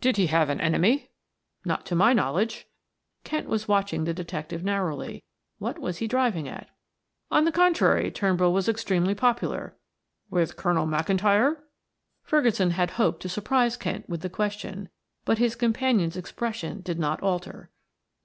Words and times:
"Did 0.00 0.16
he 0.16 0.26
have 0.26 0.50
an 0.50 0.60
enemy?" 0.60 1.10
"Not 1.64 1.86
to 1.86 1.94
my 1.94 2.12
knowledge." 2.12 2.66
Kent 3.22 3.46
was 3.48 3.68
watching 3.68 4.02
the 4.02 4.12
detective 4.12 4.64
narrowly; 4.64 5.22
what 5.58 5.78
was 5.78 5.98
he 5.98 6.08
driving 6.08 6.48
at? 6.48 6.68
"On 7.30 7.44
the 7.44 7.52
contrary 7.52 8.10
Turnbull 8.10 8.52
was 8.52 8.68
extremely 8.68 9.14
popular." 9.14 9.76
"With 10.28 10.56
Colonel 10.56 10.88
McIntyre?" 10.88 11.58
Ferguson 12.24 12.70
had 12.72 12.90
hoped 12.98 13.22
to 13.22 13.28
surprise 13.28 13.76
Kent 13.76 14.08
with 14.08 14.22
the 14.22 14.28
question, 14.28 14.88
but 15.24 15.38
his 15.38 15.54
companion's 15.54 16.16
expression 16.16 16.80
did 16.80 16.98
not 16.98 17.22
alter. 17.22 17.70